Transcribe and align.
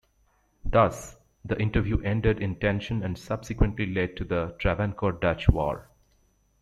Thus, 0.65 1.15
the 1.45 1.61
interview 1.61 2.01
ended 2.01 2.41
in 2.41 2.55
tension 2.55 3.03
and 3.03 3.15
subsequently 3.19 3.85
led 3.85 4.17
to 4.17 4.23
the 4.23 4.55
Travancore-Dutch 4.59 5.47
War. 5.49 5.89